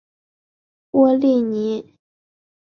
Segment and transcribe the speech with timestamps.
[0.89, 1.93] 波利尼。